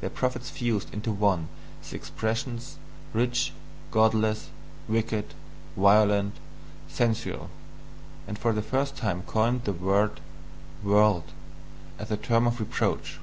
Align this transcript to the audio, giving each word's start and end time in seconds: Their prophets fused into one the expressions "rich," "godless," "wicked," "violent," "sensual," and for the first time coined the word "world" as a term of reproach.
Their 0.00 0.08
prophets 0.10 0.50
fused 0.50 0.94
into 0.94 1.10
one 1.10 1.48
the 1.90 1.96
expressions 1.96 2.78
"rich," 3.12 3.52
"godless," 3.90 4.50
"wicked," 4.86 5.34
"violent," 5.76 6.36
"sensual," 6.86 7.50
and 8.28 8.38
for 8.38 8.52
the 8.52 8.62
first 8.62 8.94
time 8.96 9.22
coined 9.22 9.64
the 9.64 9.72
word 9.72 10.20
"world" 10.84 11.32
as 11.98 12.08
a 12.12 12.16
term 12.16 12.46
of 12.46 12.60
reproach. 12.60 13.18